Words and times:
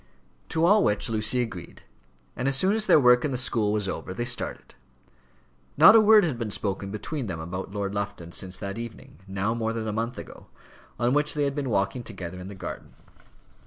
To 0.49 0.65
all 0.65 0.83
which 0.83 1.11
Lucy 1.11 1.43
agreed, 1.43 1.83
and 2.35 2.47
as 2.47 2.57
soon 2.57 2.73
as 2.73 2.87
their 2.87 2.99
work 2.99 3.23
in 3.23 3.29
the 3.29 3.37
school 3.37 3.71
was 3.71 3.87
over 3.87 4.15
they 4.15 4.25
started. 4.25 4.73
Not 5.77 5.95
a 5.95 5.99
word 6.01 6.23
had 6.23 6.39
been 6.39 6.49
spoken 6.49 6.89
between 6.89 7.27
them 7.27 7.39
about 7.39 7.69
Lord 7.71 7.93
Lufton 7.93 8.31
since 8.31 8.57
that 8.57 8.79
evening, 8.79 9.19
now 9.27 9.53
more 9.53 9.73
than 9.73 9.87
a 9.87 9.93
month 9.93 10.17
ago, 10.17 10.47
on 10.97 11.13
which 11.13 11.35
they 11.35 11.43
had 11.43 11.53
been 11.53 11.69
walking 11.69 12.01
together 12.01 12.39
in 12.39 12.47
the 12.47 12.55
garden. 12.55 12.95